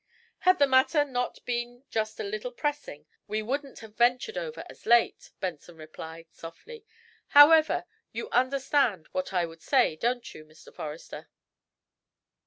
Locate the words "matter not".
0.65-1.45